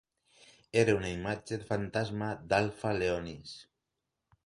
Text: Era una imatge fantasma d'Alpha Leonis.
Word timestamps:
Era 0.83 0.95
una 1.01 1.11
imatge 1.17 1.61
fantasma 1.73 2.33
d'Alpha 2.53 2.99
Leonis. 3.05 3.57